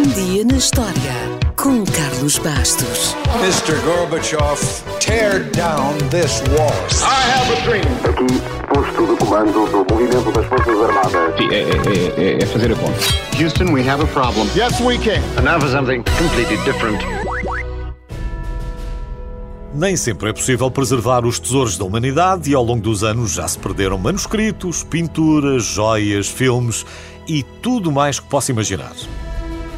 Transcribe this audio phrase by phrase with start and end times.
[0.00, 0.94] Um dia na história
[1.56, 3.14] com Carlos Bastos.
[3.42, 3.78] Mr.
[3.84, 4.58] Gorbachev,
[4.98, 6.72] tear down this wall.
[7.02, 7.84] I have a dream.
[8.08, 8.40] Aqui,
[8.72, 11.36] posto de comando do movimento das Forças Armadas.
[11.36, 12.98] Sim, é, é, é, é fazer a conta.
[13.38, 14.48] Houston, we have a problem.
[14.56, 15.20] Yes, we can.
[15.36, 17.04] And now for something completely different.
[19.74, 23.46] Nem sempre é possível preservar os tesouros da humanidade e ao longo dos anos já
[23.46, 26.86] se perderam manuscritos, pinturas, joias, filmes
[27.28, 28.94] e tudo mais que possa imaginar.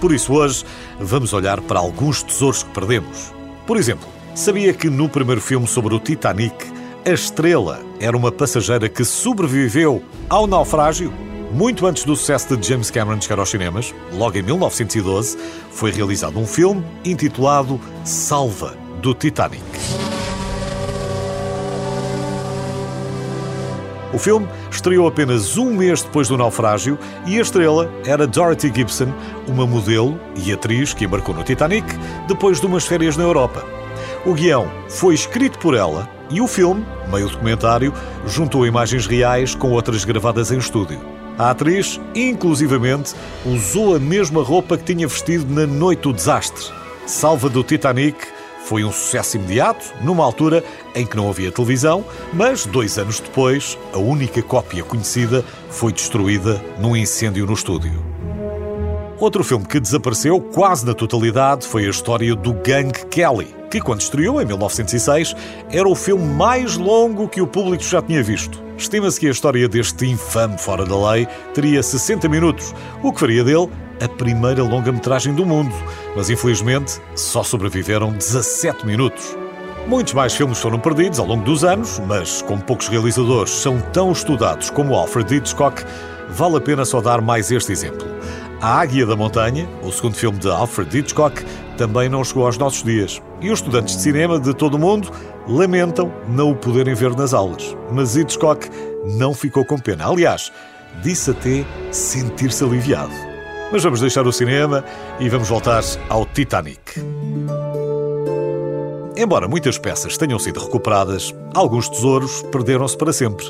[0.00, 0.64] Por isso, hoje,
[0.98, 3.32] vamos olhar para alguns tesouros que perdemos.
[3.66, 6.54] Por exemplo, sabia que no primeiro filme sobre o Titanic,
[7.04, 11.12] a estrela era uma passageira que sobreviveu ao naufrágio?
[11.52, 15.36] Muito antes do sucesso de James Cameron chegar aos cinemas, logo em 1912,
[15.70, 19.69] foi realizado um filme intitulado Salva, do Titanic.
[24.12, 29.12] O filme estreou apenas um mês depois do naufrágio e a estrela era Dorothy Gibson,
[29.46, 31.86] uma modelo e atriz que embarcou no Titanic
[32.26, 33.64] depois de umas férias na Europa.
[34.26, 37.94] O guião foi escrito por ela e o filme, meio documentário,
[38.26, 41.00] juntou imagens reais com outras gravadas em estúdio.
[41.38, 43.14] A atriz, inclusivamente,
[43.46, 46.66] usou a mesma roupa que tinha vestido na noite do desastre.
[47.06, 48.26] Salva do Titanic
[48.64, 53.78] foi um sucesso imediato, numa altura em que não havia televisão, mas dois anos depois,
[53.92, 58.04] a única cópia conhecida foi destruída num incêndio no estúdio.
[59.18, 64.00] Outro filme que desapareceu quase na totalidade foi a história do Gang Kelly, que, quando
[64.00, 65.36] estreou em 1906,
[65.70, 68.62] era o filme mais longo que o público já tinha visto.
[68.78, 73.44] Estima-se que a história deste infame fora da lei teria 60 minutos, o que faria
[73.44, 73.68] dele
[74.00, 75.74] a primeira longa-metragem do mundo,
[76.16, 79.36] mas infelizmente só sobreviveram 17 minutos.
[79.86, 84.12] Muitos mais filmes foram perdidos ao longo dos anos, mas como poucos realizadores são tão
[84.12, 85.84] estudados como Alfred Hitchcock,
[86.28, 88.06] vale a pena só dar mais este exemplo.
[88.60, 91.44] A Águia da Montanha, o segundo filme de Alfred Hitchcock,
[91.78, 93.20] também não chegou aos nossos dias.
[93.40, 95.10] E os estudantes de cinema de todo o mundo
[95.48, 97.74] lamentam não o poderem ver nas aulas.
[97.90, 98.68] Mas Hitchcock
[99.16, 100.06] não ficou com pena.
[100.06, 100.52] Aliás,
[101.02, 103.29] disse até sentir-se aliviado.
[103.72, 104.84] Mas vamos deixar o cinema
[105.20, 107.00] e vamos voltar ao Titanic.
[109.16, 113.46] Embora muitas peças tenham sido recuperadas, alguns tesouros perderam-se para sempre,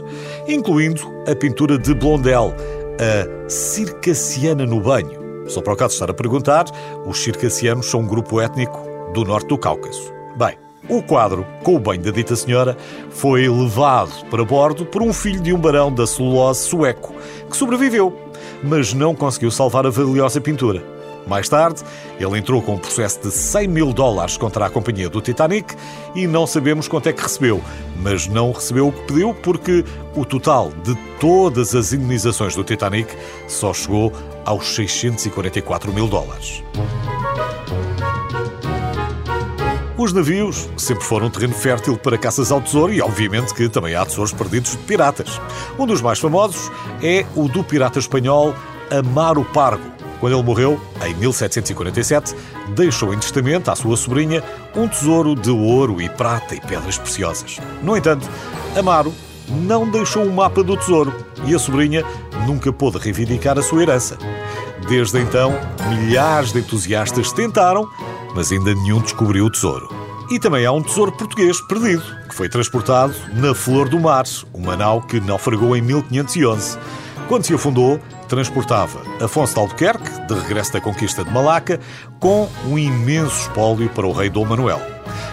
[0.47, 1.00] incluindo
[1.31, 2.54] a pintura de Blondel,
[2.98, 5.48] a Circassiana no Banho.
[5.48, 6.66] Só para o caso estar a perguntar,
[7.06, 8.78] os circassianos são um grupo étnico
[9.14, 10.12] do norte do Cáucaso.
[10.37, 10.58] Bem,
[10.88, 12.76] o quadro, com o banho da dita senhora,
[13.10, 17.14] foi levado para bordo por um filho de um barão da celulose sueco,
[17.48, 18.12] que sobreviveu,
[18.62, 20.82] mas não conseguiu salvar a valiosa pintura.
[21.26, 21.82] Mais tarde,
[22.19, 25.75] ele entrou com um processo de 100 mil dólares contra a companhia do Titanic
[26.15, 27.62] e não sabemos quanto é que recebeu,
[28.03, 29.84] mas não recebeu o que pediu porque
[30.16, 33.15] o total de todas as indenizações do Titanic
[33.47, 34.12] só chegou
[34.44, 36.62] aos 644 mil dólares.
[40.00, 43.94] Os navios sempre foram um terreno fértil para caças ao tesouro e, obviamente, que também
[43.94, 45.38] há tesouros perdidos de piratas.
[45.78, 46.72] Um dos mais famosos
[47.03, 48.55] é o do pirata espanhol
[48.91, 49.84] Amaro Pargo.
[50.19, 52.34] Quando ele morreu, em 1747,
[52.75, 54.43] deixou em testamento à sua sobrinha
[54.75, 57.59] um tesouro de ouro e prata e pedras preciosas.
[57.82, 58.27] No entanto,
[58.75, 59.12] Amaro
[59.50, 61.12] não deixou um mapa do tesouro
[61.44, 62.06] e a sobrinha
[62.47, 64.17] nunca pôde reivindicar a sua herança.
[64.88, 65.53] Desde então,
[65.91, 67.87] milhares de entusiastas tentaram,
[68.34, 69.88] mas ainda nenhum descobriu o tesouro.
[70.30, 74.24] E também há um tesouro português perdido, que foi transportado na Flor do Mar,
[74.54, 76.78] uma nau que naufragou em 1511.
[77.26, 81.80] Quando se afundou, transportava Afonso de Albuquerque, de regresso da conquista de Malaca,
[82.20, 84.80] com um imenso espólio para o rei Dom Manuel.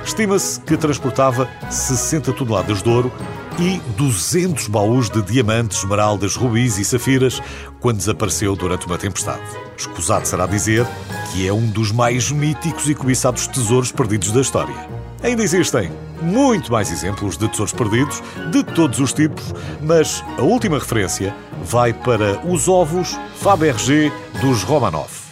[0.04, 3.12] Estima-se que transportava 60 toneladas de ouro
[3.60, 7.42] e 200 baús de diamantes, esmeraldas, rubis e safiras
[7.80, 9.42] quando desapareceu durante uma tempestade.
[9.78, 10.86] Escusado será dizer
[11.32, 14.76] que é um dos mais míticos e cobiçados tesouros perdidos da história.
[15.24, 15.92] Ainda existem
[16.22, 21.94] muito mais exemplos de tesouros perdidos, de todos os tipos, mas a última referência vai
[21.94, 25.27] para os ovos Fabergé dos Romanov.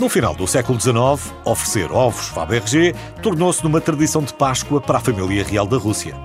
[0.00, 5.00] No final do século XIX, oferecer ovos Fabergé tornou-se numa tradição de Páscoa para a
[5.00, 6.16] família real da Rússia.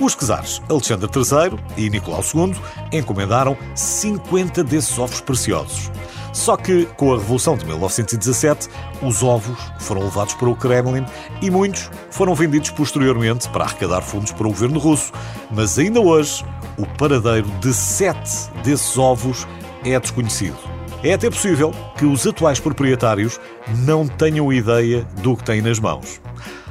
[0.00, 2.54] Os czares Alexandre III e Nicolau II
[2.92, 5.90] encomendaram 50 desses ovos preciosos.
[6.32, 8.68] Só que, com a Revolução de 1917,
[9.02, 11.04] os ovos foram levados para o Kremlin
[11.42, 15.10] e muitos foram vendidos posteriormente para arrecadar fundos para o governo russo.
[15.50, 16.44] Mas ainda hoje,
[16.78, 19.48] o paradeiro de sete desses ovos
[19.84, 20.75] é desconhecido.
[21.06, 23.38] É até possível que os atuais proprietários
[23.84, 26.20] não tenham ideia do que têm nas mãos.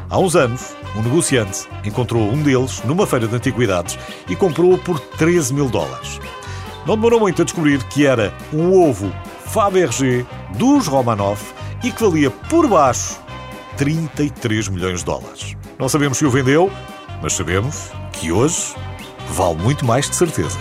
[0.09, 3.97] Há uns anos, um negociante encontrou um deles numa feira de antiguidades
[4.27, 6.19] e comprou-o por 13 mil dólares.
[6.85, 9.09] Não demorou muito a descobrir que era um ovo
[9.45, 10.25] Fabergé
[10.57, 11.39] dos Romanov
[11.81, 13.17] e que valia por baixo
[13.77, 15.55] 33 milhões de dólares.
[15.79, 16.69] Não sabemos se o vendeu,
[17.21, 18.75] mas sabemos que hoje
[19.29, 20.59] vale muito mais de certeza.